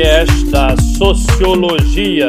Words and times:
podcast 0.00 0.50
da 0.50 0.68
Sociologia. 0.96 2.26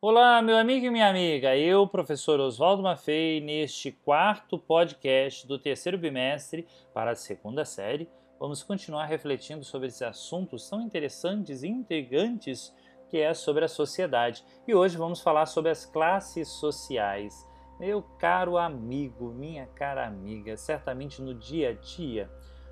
Olá, 0.00 0.40
meu 0.40 0.56
amigo 0.56 0.86
e 0.86 0.90
minha 0.90 1.10
amiga. 1.10 1.56
Eu, 1.56 1.84
professor 1.84 2.38
Oswaldo 2.38 2.80
Maffei, 2.80 3.40
neste 3.40 3.90
quarto 3.90 4.56
podcast 4.56 5.44
do 5.48 5.58
terceiro 5.58 5.98
bimestre 5.98 6.64
para 6.94 7.10
a 7.10 7.16
segunda 7.16 7.64
série, 7.64 8.08
vamos 8.38 8.62
continuar 8.62 9.06
refletindo 9.06 9.64
sobre 9.64 9.88
esses 9.88 10.02
assuntos 10.02 10.70
tão 10.70 10.80
interessantes 10.80 11.64
e 11.64 11.68
intrigantes 11.68 12.72
que 13.10 13.18
é 13.18 13.34
sobre 13.34 13.64
a 13.64 13.68
sociedade. 13.68 14.44
E 14.64 14.76
hoje 14.76 14.96
vamos 14.96 15.20
falar 15.20 15.46
sobre 15.46 15.72
as 15.72 15.84
classes 15.84 16.46
sociais. 16.46 17.44
Meu 17.80 18.00
caro 18.00 18.58
amigo, 18.58 19.32
minha 19.32 19.66
cara 19.66 20.06
amiga, 20.06 20.56
certamente 20.56 21.20
no 21.20 21.34
dia 21.34 21.70
a 21.70 21.72
dia 21.72 22.30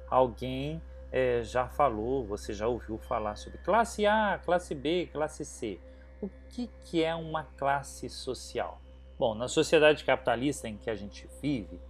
alguém 0.08 0.80
é, 1.10 1.42
já 1.42 1.68
falou, 1.68 2.24
você 2.24 2.52
já 2.52 2.66
ouviu 2.66 2.98
falar 2.98 3.36
sobre 3.36 3.58
classe 3.58 4.06
A, 4.06 4.40
classe 4.44 4.74
B, 4.74 5.08
classe 5.12 5.44
C. 5.44 5.80
O 6.20 6.28
que, 6.48 6.70
que 6.84 7.02
é 7.02 7.14
uma 7.14 7.44
classe 7.56 8.08
social? 8.08 8.80
Bom, 9.18 9.34
na 9.34 9.48
sociedade 9.48 10.04
capitalista 10.04 10.68
em 10.68 10.76
que 10.76 10.90
a 10.90 10.94
gente 10.94 11.28
vive, 11.40 11.80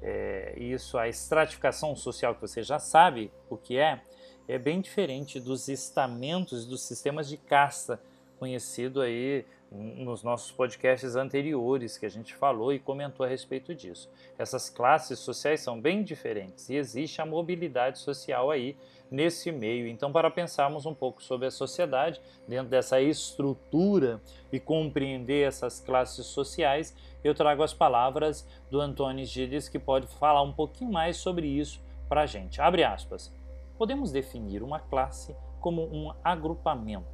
é, 0.00 0.54
isso, 0.56 0.98
a 0.98 1.08
estratificação 1.08 1.94
social 1.94 2.34
que 2.34 2.40
você 2.40 2.62
já 2.62 2.78
sabe 2.78 3.30
o 3.48 3.56
que 3.56 3.78
é, 3.78 4.02
é 4.48 4.58
bem 4.58 4.80
diferente 4.80 5.38
dos 5.38 5.68
estamentos 5.68 6.66
dos 6.66 6.82
sistemas 6.82 7.28
de 7.28 7.36
casta 7.36 8.00
conhecido 8.38 9.00
aí 9.00 9.46
nos 9.72 10.22
nossos 10.22 10.52
podcasts 10.52 11.16
anteriores 11.16 11.96
que 11.96 12.04
a 12.04 12.10
gente 12.10 12.34
falou 12.34 12.72
e 12.72 12.78
comentou 12.78 13.24
a 13.24 13.28
respeito 13.28 13.74
disso. 13.74 14.10
Essas 14.38 14.68
classes 14.68 15.18
sociais 15.18 15.60
são 15.60 15.80
bem 15.80 16.02
diferentes 16.02 16.68
e 16.68 16.74
existe 16.74 17.22
a 17.22 17.26
mobilidade 17.26 17.98
social 17.98 18.50
aí 18.50 18.76
nesse 19.10 19.50
meio. 19.50 19.86
Então, 19.86 20.12
para 20.12 20.30
pensarmos 20.30 20.84
um 20.84 20.94
pouco 20.94 21.22
sobre 21.22 21.46
a 21.46 21.50
sociedade 21.50 22.20
dentro 22.46 22.68
dessa 22.68 23.00
estrutura 23.00 24.20
e 24.52 24.60
compreender 24.60 25.46
essas 25.46 25.80
classes 25.80 26.26
sociais, 26.26 26.94
eu 27.24 27.34
trago 27.34 27.62
as 27.62 27.72
palavras 27.72 28.46
do 28.70 28.80
Antônio 28.80 29.24
Gilles 29.24 29.68
que 29.68 29.78
pode 29.78 30.06
falar 30.18 30.42
um 30.42 30.52
pouquinho 30.52 30.92
mais 30.92 31.16
sobre 31.16 31.46
isso 31.46 31.80
para 32.08 32.22
a 32.22 32.26
gente. 32.26 32.60
Abre 32.60 32.84
aspas. 32.84 33.32
Podemos 33.78 34.12
definir 34.12 34.62
uma 34.62 34.80
classe 34.80 35.34
como 35.60 35.82
um 35.82 36.12
agrupamento 36.22 37.06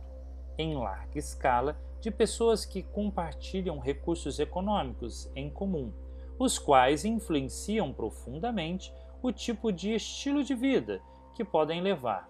em 0.56 0.74
larga 0.74 1.18
escala 1.18 1.76
de 2.00 2.10
pessoas 2.10 2.64
que 2.64 2.82
compartilham 2.82 3.78
recursos 3.78 4.38
econômicos 4.38 5.30
em 5.34 5.50
comum, 5.50 5.92
os 6.38 6.58
quais 6.58 7.04
influenciam 7.04 7.92
profundamente 7.92 8.92
o 9.22 9.32
tipo 9.32 9.72
de 9.72 9.94
estilo 9.94 10.44
de 10.44 10.54
vida 10.54 11.02
que 11.34 11.44
podem 11.44 11.80
levar 11.80 12.28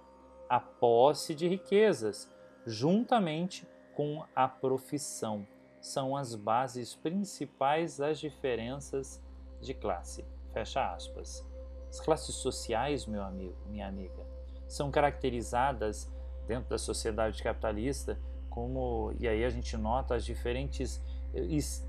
à 0.49 0.59
posse 0.59 1.35
de 1.35 1.47
riquezas, 1.47 2.31
juntamente 2.67 3.67
com 3.95 4.25
a 4.35 4.49
profissão. 4.49 5.47
São 5.81 6.17
as 6.17 6.35
bases 6.35 6.95
principais 6.95 7.99
das 7.99 8.19
diferenças 8.19 9.23
de 9.61 9.75
classe. 9.75 10.25
Fecha 10.53 10.93
aspas. 10.93 11.47
As 11.89 12.01
classes 12.01 12.35
sociais, 12.35 13.07
meu 13.07 13.23
amigo, 13.23 13.57
minha 13.67 13.87
amiga, 13.87 14.27
são 14.67 14.91
caracterizadas 14.91 16.11
dentro 16.47 16.71
da 16.71 16.79
sociedade 16.79 17.43
capitalista 17.43 18.19
como 18.59 19.15
e 19.21 19.29
aí 19.29 19.45
a 19.45 19.51
gente 19.51 19.77
nota 19.77 20.17
as 20.17 20.25
diferentes 20.25 21.01
eh, 21.33 21.43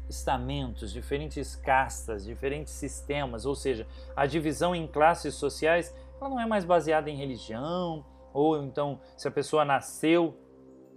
estamentos, 0.07 0.93
diferentes 0.93 1.55
castas, 1.55 2.23
diferentes 2.23 2.73
sistemas, 2.73 3.43
ou 3.43 3.55
seja, 3.55 3.87
a 4.15 4.27
divisão 4.27 4.75
em 4.75 4.85
classes 4.85 5.33
sociais, 5.33 5.95
ela 6.21 6.29
não 6.29 6.39
é 6.39 6.45
mais 6.45 6.65
baseada 6.65 7.09
em 7.09 7.15
religião, 7.15 8.05
ou 8.31 8.61
então 8.61 9.01
se 9.17 9.27
a 9.27 9.31
pessoa 9.31 9.65
nasceu 9.65 10.37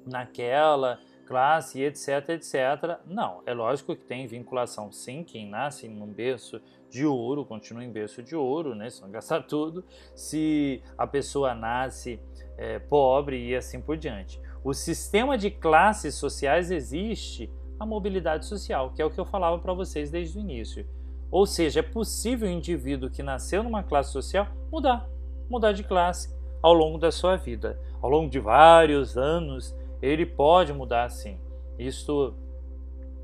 naquela 0.04 1.00
classe, 1.26 1.80
etc, 1.80 2.28
etc. 2.30 3.00
Não, 3.06 3.42
é 3.46 3.54
lógico 3.54 3.96
que 3.96 4.04
tem 4.04 4.26
vinculação 4.26 4.92
sim, 4.92 5.24
quem 5.24 5.48
nasce 5.48 5.88
num 5.88 6.12
berço 6.12 6.60
de 6.90 7.06
ouro 7.06 7.46
continua 7.46 7.82
em 7.82 7.90
berço 7.90 8.22
de 8.22 8.36
ouro, 8.36 8.74
né? 8.74 8.90
Se 8.90 9.00
não 9.00 9.08
gastar 9.10 9.44
tudo. 9.44 9.82
Se 10.14 10.82
a 10.98 11.06
pessoa 11.06 11.54
nasce 11.54 12.20
é, 12.58 12.78
pobre 12.78 13.48
e 13.48 13.56
assim 13.56 13.80
por 13.80 13.96
diante 13.96 14.38
o 14.64 14.72
sistema 14.72 15.36
de 15.36 15.50
classes 15.50 16.14
sociais 16.14 16.70
existe 16.70 17.50
a 17.78 17.86
mobilidade 17.86 18.46
social, 18.46 18.92
que 18.92 19.02
é 19.02 19.04
o 19.04 19.10
que 19.10 19.18
eu 19.18 19.24
falava 19.24 19.58
para 19.58 19.72
vocês 19.72 20.10
desde 20.10 20.38
o 20.38 20.40
início. 20.40 20.86
Ou 21.30 21.46
seja, 21.46 21.80
é 21.80 21.82
possível 21.82 22.48
o 22.48 22.52
indivíduo 22.52 23.10
que 23.10 23.22
nasceu 23.22 23.62
numa 23.62 23.82
classe 23.82 24.12
social 24.12 24.46
mudar, 24.70 25.08
mudar 25.50 25.72
de 25.72 25.82
classe 25.82 26.32
ao 26.62 26.72
longo 26.72 26.96
da 26.96 27.10
sua 27.10 27.36
vida. 27.36 27.80
Ao 28.00 28.08
longo 28.08 28.30
de 28.30 28.38
vários 28.38 29.16
anos, 29.16 29.74
ele 30.00 30.24
pode 30.24 30.72
mudar 30.72 31.08
sim. 31.10 31.40
Isto 31.78 32.34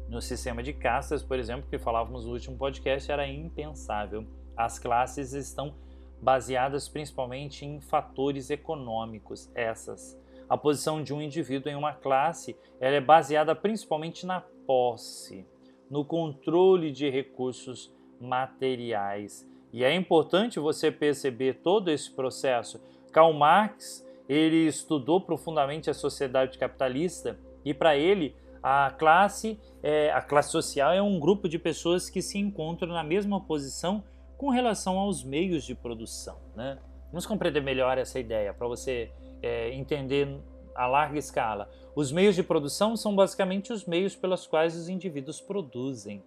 no 0.08 0.20
sistema 0.20 0.62
de 0.62 0.72
castas, 0.72 1.22
por 1.22 1.38
exemplo, 1.38 1.68
que 1.70 1.78
falávamos 1.78 2.24
no 2.24 2.32
último 2.32 2.56
podcast, 2.56 3.12
era 3.12 3.28
impensável. 3.28 4.26
As 4.56 4.78
classes 4.78 5.32
estão 5.34 5.74
baseadas 6.20 6.88
principalmente 6.88 7.64
em 7.64 7.80
fatores 7.80 8.50
econômicos, 8.50 9.48
essas 9.54 10.18
a 10.48 10.56
posição 10.56 11.02
de 11.02 11.12
um 11.12 11.20
indivíduo 11.20 11.70
em 11.70 11.76
uma 11.76 11.92
classe 11.92 12.56
ela 12.80 12.96
é 12.96 13.00
baseada 13.00 13.54
principalmente 13.54 14.24
na 14.24 14.40
posse, 14.66 15.46
no 15.90 16.04
controle 16.04 16.90
de 16.90 17.08
recursos 17.08 17.92
materiais. 18.20 19.48
E 19.72 19.84
é 19.84 19.94
importante 19.94 20.58
você 20.58 20.90
perceber 20.90 21.60
todo 21.62 21.90
esse 21.90 22.10
processo. 22.10 22.80
Karl 23.12 23.32
Marx 23.32 24.06
ele 24.28 24.66
estudou 24.66 25.20
profundamente 25.20 25.88
a 25.88 25.94
sociedade 25.94 26.58
capitalista 26.58 27.38
e 27.64 27.72
para 27.72 27.96
ele 27.96 28.34
a 28.62 28.90
classe, 28.90 29.58
é, 29.82 30.10
a 30.12 30.20
classe 30.20 30.50
social 30.50 30.92
é 30.92 31.00
um 31.00 31.18
grupo 31.18 31.48
de 31.48 31.58
pessoas 31.58 32.10
que 32.10 32.20
se 32.20 32.38
encontram 32.38 32.92
na 32.92 33.04
mesma 33.04 33.40
posição 33.40 34.02
com 34.36 34.50
relação 34.50 34.98
aos 34.98 35.24
meios 35.24 35.64
de 35.64 35.74
produção. 35.74 36.38
Né? 36.54 36.78
Vamos 37.10 37.24
compreender 37.24 37.62
melhor 37.62 37.96
essa 37.98 38.18
ideia 38.18 38.52
para 38.52 38.66
você 38.66 39.10
é, 39.42 39.72
entender 39.74 40.40
a 40.74 40.86
larga 40.86 41.18
escala. 41.18 41.68
Os 41.94 42.12
meios 42.12 42.36
de 42.36 42.42
produção 42.42 42.96
são 42.96 43.14
basicamente 43.16 43.72
os 43.72 43.84
meios 43.84 44.14
pelos 44.14 44.46
quais 44.46 44.76
os 44.76 44.88
indivíduos 44.88 45.40
produzem. 45.40 46.22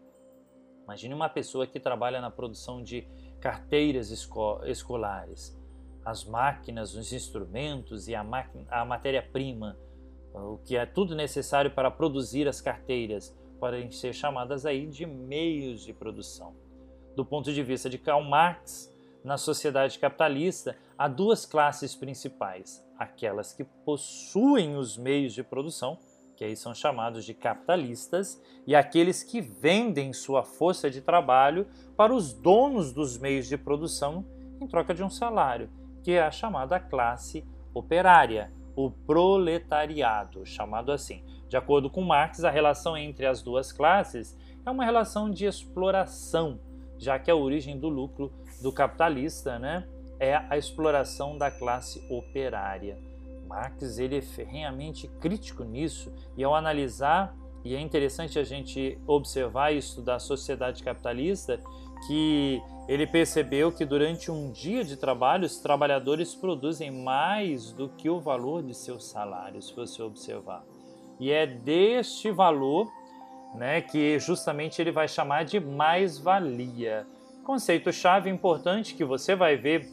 Imagine 0.84 1.14
uma 1.14 1.30
pessoa 1.30 1.66
que 1.66 1.80
trabalha 1.80 2.20
na 2.20 2.30
produção 2.30 2.84
de 2.84 3.08
carteiras 3.40 4.12
esco 4.12 4.60
escolares. 4.66 5.58
As 6.04 6.26
máquinas, 6.26 6.96
os 6.96 7.14
instrumentos 7.14 8.08
e 8.10 8.16
a, 8.16 8.26
a 8.70 8.84
matéria-prima, 8.84 9.78
o 10.34 10.58
que 10.58 10.76
é 10.76 10.86
tudo 10.86 11.16
necessário 11.16 11.72
para 11.72 11.90
produzir 11.90 12.48
as 12.48 12.60
carteiras, 12.60 13.34
podem 13.60 13.90
ser 13.92 14.14
chamadas 14.14 14.66
aí 14.66 14.88
de 14.88 15.06
meios 15.06 15.82
de 15.84 15.94
produção. 15.94 16.54
Do 17.16 17.24
ponto 17.24 17.54
de 17.54 17.64
vista 17.64 17.90
de 17.90 17.98
Karl 17.98 18.24
Marx, 18.24 18.91
na 19.24 19.38
sociedade 19.38 20.00
capitalista, 20.00 20.76
há 20.98 21.08
duas 21.08 21.46
classes 21.46 21.96
principais: 21.96 22.86
aquelas 22.98 23.54
que 23.54 23.64
possuem 23.64 24.76
os 24.76 24.98
meios 24.98 25.34
de 25.34 25.44
produção, 25.44 25.98
que 26.36 26.44
aí 26.44 26.56
são 26.56 26.74
chamados 26.74 27.24
de 27.24 27.34
capitalistas, 27.34 28.42
e 28.66 28.76
aqueles 28.76 29.24
que 29.24 29.42
vendem 29.42 30.14
sua 30.14 30.44
força 30.44 30.90
de 30.90 31.02
trabalho 31.02 31.68
para 31.96 32.14
os 32.14 32.34
donos 32.34 32.92
dos 32.92 33.18
meios 33.18 33.48
de 33.48 33.58
produção 33.58 34.26
em 34.60 34.68
troca 34.68 34.94
de 34.94 35.04
um 35.04 35.10
salário, 35.10 35.70
que 36.04 36.12
é 36.12 36.22
a 36.22 36.31
chamada 36.31 36.80
classe 36.80 37.46
operária, 37.74 38.52
o 38.76 38.90
proletariado, 38.90 40.46
chamado 40.46 40.92
assim. 40.92 41.24
De 41.48 41.58
acordo 41.58 41.90
com 41.90 42.02
Marx, 42.02 42.44
a 42.44 42.50
relação 42.50 42.96
entre 42.96 43.26
as 43.26 43.42
duas 43.42 43.72
classes 43.72 44.38
é 44.66 44.72
uma 44.72 44.86
relação 44.86 45.30
de 45.30 45.46
exploração 45.46 46.60
já 47.01 47.18
que 47.18 47.31
a 47.31 47.36
origem 47.36 47.80
do 47.80 47.89
lucro 47.89 48.31
do 48.62 48.71
capitalista 48.71 49.57
né, 49.57 49.88
é 50.19 50.36
a 50.36 50.56
exploração 50.56 51.36
da 51.36 51.50
classe 51.50 52.06
operária. 52.07 52.95
Marx 53.48 53.98
ele 53.98 54.18
é 54.18 54.21
ferrenhamente 54.21 55.07
crítico 55.19 55.63
nisso 55.63 56.13
e 56.38 56.44
ao 56.44 56.53
analisar, 56.53 57.36
e 57.65 57.75
é 57.75 57.80
interessante 57.80 58.38
a 58.38 58.44
gente 58.44 59.00
observar 59.07 59.74
isso 59.74 60.01
da 60.01 60.19
sociedade 60.19 60.83
capitalista, 60.83 61.59
que 62.07 62.62
ele 62.88 63.07
percebeu 63.07 63.71
que 63.71 63.83
durante 63.83 64.30
um 64.30 64.51
dia 64.51 64.83
de 64.83 64.95
trabalho 64.95 65.45
os 65.45 65.57
trabalhadores 65.57 66.36
produzem 66.36 66.92
mais 66.92 67.71
do 67.71 67.89
que 67.89 68.09
o 68.09 68.19
valor 68.19 68.62
de 68.62 68.75
seus 68.75 69.06
salários, 69.06 69.68
se 69.68 69.75
você 69.75 70.04
observar. 70.04 70.63
E 71.19 71.31
é 71.31 71.47
deste 71.47 72.31
valor 72.31 72.88
né, 73.53 73.81
que 73.81 74.18
justamente 74.19 74.81
ele 74.81 74.92
vai 74.92 75.07
chamar 75.07 75.45
de 75.45 75.59
mais-valia. 75.59 77.06
Conceito-chave 77.44 78.30
importante 78.30 78.95
que 78.95 79.03
você 79.03 79.36
vai 79.36 79.57
ver 79.57 79.89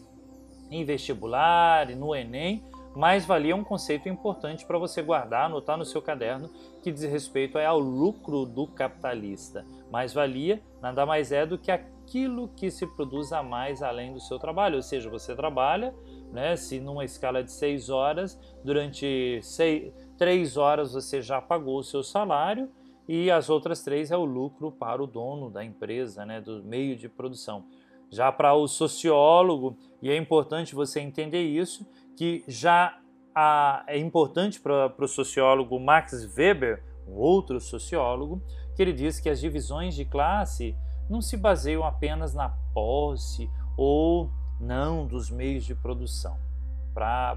em 0.71 0.85
vestibular 0.85 1.89
no 1.97 2.15
Enem, 2.15 2.63
mais-valia 2.95 3.53
é 3.53 3.55
um 3.55 3.65
conceito 3.65 4.09
importante 4.09 4.67
para 4.67 4.79
você 4.79 5.03
guardar, 5.03 5.47
anotar 5.47 5.77
no 5.77 5.85
seu 5.85 6.03
caderno, 6.03 6.51
que 6.83 6.91
diz 6.91 7.03
respeito 7.05 7.59
ao 7.59 7.79
lucro 7.79 8.45
do 8.45 8.67
capitalista. 8.67 9.65
Mais-valia 9.91 10.61
nada 10.81 11.07
mais 11.07 11.33
é 11.33 11.47
do 11.47 11.59
que 11.59 11.71
aquilo 11.71 12.49
que 12.49 12.71
se 12.71 12.87
produz 12.87 13.33
a 13.33 13.43
mais 13.43 13.83
além 13.83 14.13
do 14.13 14.21
seu 14.21 14.39
trabalho, 14.39 14.77
ou 14.77 14.83
seja, 14.83 15.09
você 15.09 15.35
trabalha, 15.35 15.95
né, 16.33 16.57
se 16.57 16.81
numa 16.81 17.05
escala 17.05 17.43
de 17.43 17.53
seis 17.53 17.89
horas, 17.89 18.39
durante 18.65 19.41
seis, 19.43 19.93
três 20.17 20.57
horas 20.57 20.93
você 20.93 21.23
já 21.23 21.41
pagou 21.41 21.79
o 21.79 21.85
seu 21.85 22.03
salário 22.03 22.69
e 23.09 23.31
as 23.31 23.49
outras 23.49 23.83
três 23.83 24.11
é 24.11 24.17
o 24.17 24.25
lucro 24.25 24.71
para 24.71 25.03
o 25.03 25.07
dono 25.07 25.51
da 25.51 25.65
empresa, 25.65 26.27
né, 26.27 26.41
do 26.43 26.63
meio 26.63 26.95
de 26.95 27.09
produção. 27.09 27.65
Já 28.11 28.31
para 28.31 28.55
o 28.55 28.69
sociólogo, 28.69 29.77
e 30.03 30.11
é 30.11 30.17
importante 30.17 30.75
você 30.75 31.01
entender 31.01 31.43
isso, 31.43 31.87
que 32.17 32.45
já 32.47 33.01
a, 33.35 33.83
é 33.87 33.99
importante 33.99 34.61
para 34.61 34.93
o 34.99 35.09
sociólogo 35.09 35.81
Max 35.81 36.37
Weber, 36.37 36.83
um 37.09 37.15
outro 37.15 37.59
sociólogo, 37.61 38.43
que 38.77 38.83
ele 38.83 38.93
diz 38.93 39.19
que 39.19 39.31
as 39.31 39.41
divisões 39.41 39.95
de 39.95 40.05
classe 40.05 40.77
não 41.09 41.23
se 41.23 41.37
baseiam 41.37 41.85
apenas 41.85 42.35
na 42.35 42.51
posse 42.75 43.51
ou 43.77 44.31
não 44.61 45.07
dos 45.07 45.31
meios 45.31 45.65
de 45.65 45.75
produção. 45.75 46.48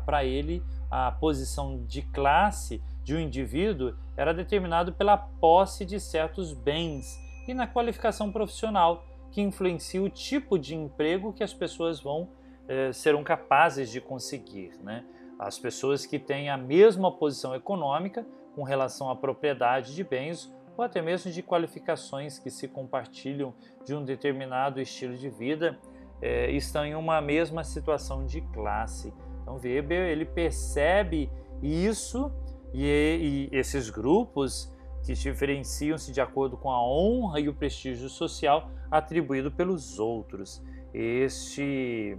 Para 0.05 0.23
ele, 0.25 0.63
a 0.89 1.11
posição 1.11 1.83
de 1.85 2.01
classe 2.01 2.81
de 3.03 3.15
um 3.15 3.19
indivíduo 3.19 3.95
era 4.17 4.33
determinado 4.33 4.93
pela 4.93 5.17
posse 5.17 5.85
de 5.85 5.99
certos 5.99 6.53
bens 6.53 7.19
e 7.47 7.53
na 7.53 7.67
qualificação 7.67 8.31
profissional, 8.31 9.05
que 9.31 9.41
influencia 9.41 10.01
o 10.01 10.09
tipo 10.09 10.59
de 10.59 10.75
emprego 10.75 11.33
que 11.33 11.43
as 11.43 11.53
pessoas 11.53 11.99
vão 11.99 12.29
eh, 12.67 12.91
serão 12.93 13.23
capazes 13.23 13.89
de 13.89 13.99
conseguir. 13.99 14.77
Né? 14.83 15.03
As 15.39 15.57
pessoas 15.57 16.05
que 16.05 16.19
têm 16.19 16.49
a 16.49 16.57
mesma 16.57 17.11
posição 17.11 17.55
econômica 17.55 18.25
com 18.55 18.63
relação 18.63 19.09
à 19.09 19.15
propriedade 19.15 19.95
de 19.95 20.03
bens 20.03 20.53
ou 20.77 20.83
até 20.83 21.01
mesmo 21.01 21.31
de 21.31 21.41
qualificações 21.41 22.39
que 22.39 22.49
se 22.49 22.67
compartilham 22.67 23.53
de 23.85 23.93
um 23.93 24.03
determinado 24.03 24.79
estilo 24.79 25.17
de 25.17 25.29
vida 25.29 25.77
eh, 26.21 26.51
estão 26.51 26.85
em 26.85 26.95
uma 26.95 27.19
mesma 27.19 27.63
situação 27.63 28.25
de 28.25 28.41
classe. 28.53 29.13
Então 29.51 29.59
Weber 29.61 30.09
ele 30.09 30.23
percebe 30.23 31.29
isso 31.61 32.31
e, 32.73 33.49
e 33.51 33.57
esses 33.57 33.89
grupos 33.89 34.71
que 35.03 35.13
diferenciam-se 35.13 36.11
de 36.11 36.21
acordo 36.21 36.55
com 36.55 36.69
a 36.69 36.81
honra 36.81 37.39
e 37.39 37.49
o 37.49 37.53
prestígio 37.53 38.07
social 38.07 38.69
atribuído 38.89 39.51
pelos 39.51 39.99
outros. 39.99 40.63
Este 40.93 42.17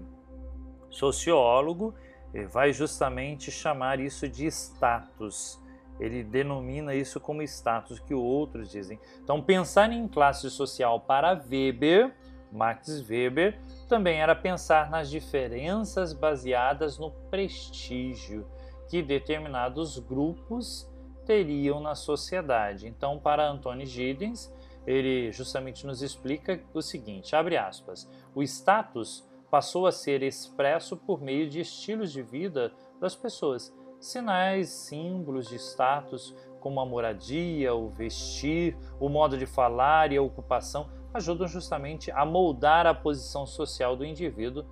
sociólogo 0.90 1.94
eh, 2.34 2.44
vai 2.46 2.72
justamente 2.72 3.50
chamar 3.50 4.00
isso 4.00 4.28
de 4.28 4.46
status. 4.46 5.60
Ele 6.00 6.24
denomina 6.24 6.94
isso 6.94 7.20
como 7.20 7.42
status 7.42 8.00
que 8.00 8.14
outros 8.14 8.70
dizem. 8.70 8.98
Então, 9.22 9.40
pensar 9.40 9.92
em 9.92 10.08
classe 10.08 10.50
social 10.50 11.00
para 11.00 11.40
Weber, 11.48 12.12
Max 12.50 13.08
Weber, 13.08 13.58
também 13.92 14.22
era 14.22 14.34
pensar 14.34 14.88
nas 14.88 15.10
diferenças 15.10 16.14
baseadas 16.14 16.98
no 16.98 17.10
prestígio 17.30 18.48
que 18.88 19.02
determinados 19.02 19.98
grupos 19.98 20.90
teriam 21.26 21.78
na 21.78 21.94
sociedade. 21.94 22.88
Então, 22.88 23.18
para 23.18 23.46
Anthony 23.46 23.84
Giddens, 23.84 24.50
ele 24.86 25.30
justamente 25.30 25.86
nos 25.86 26.00
explica 26.00 26.58
o 26.72 26.80
seguinte, 26.80 27.36
abre 27.36 27.58
aspas, 27.58 28.10
o 28.34 28.42
status 28.42 29.28
passou 29.50 29.86
a 29.86 29.92
ser 29.92 30.22
expresso 30.22 30.96
por 30.96 31.20
meio 31.20 31.46
de 31.46 31.60
estilos 31.60 32.10
de 32.10 32.22
vida 32.22 32.72
das 32.98 33.14
pessoas, 33.14 33.76
sinais, 34.00 34.70
símbolos 34.70 35.50
de 35.50 35.56
status, 35.56 36.34
como 36.60 36.80
a 36.80 36.86
moradia, 36.86 37.74
o 37.74 37.90
vestir, 37.90 38.74
o 38.98 39.10
modo 39.10 39.36
de 39.36 39.44
falar 39.44 40.12
e 40.12 40.16
a 40.16 40.22
ocupação, 40.22 40.88
ajudam 41.14 41.46
justamente 41.46 42.10
a 42.10 42.24
moldar 42.24 42.86
a 42.86 42.94
posição 42.94 43.46
social 43.46 43.96
do 43.96 44.04
indivíduo 44.04 44.64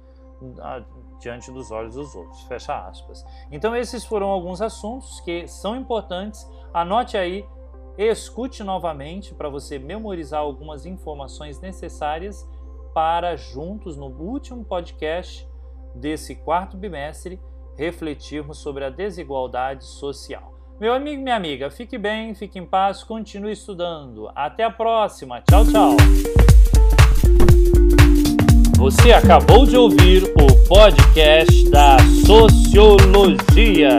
ah, 0.61 0.83
diante 1.19 1.51
dos 1.51 1.71
olhos 1.71 1.95
dos 1.95 2.15
outros. 2.15 2.43
Fecha 2.45 2.87
aspas. 2.87 3.25
Então, 3.51 3.77
esses 3.77 4.05
foram 4.05 4.29
alguns 4.29 4.63
assuntos 4.63 5.21
que 5.21 5.47
são 5.47 5.77
importantes. 5.77 6.49
Anote 6.73 7.17
aí, 7.17 7.47
escute 7.99 8.65
novamente 8.65 9.35
para 9.35 9.49
você 9.49 9.79
memorizar 9.79 10.41
algumas 10.41 10.87
informações 10.87 11.61
necessárias 11.61 12.49
para 12.95 13.37
juntos, 13.37 13.97
no 13.97 14.07
último 14.07 14.65
podcast 14.65 15.49
desse 15.95 16.35
quarto 16.35 16.77
bimestre, 16.77 17.41
refletirmos 17.77 18.59
sobre 18.59 18.85
a 18.85 18.91
desigualdade 18.91 19.85
social. 19.85 20.60
Meu 20.81 20.94
amigo 20.94 21.21
e 21.21 21.23
minha 21.23 21.37
amiga, 21.37 21.71
fique 21.71 21.99
bem, 21.99 22.35
fique 22.35 22.59
em 22.59 22.65
paz, 22.65 23.05
continue 23.05 23.53
estudando. 23.53 24.31
Até 24.35 24.65
a 24.65 24.71
próxima. 24.71 25.43
Tchau, 25.43 25.67
tchau. 25.67 25.97
Você 28.79 29.12
acabou 29.12 29.67
de 29.67 29.77
ouvir 29.77 30.25
o 30.25 30.67
podcast 30.67 31.69
da 31.69 31.99
Sociologia. 32.25 33.94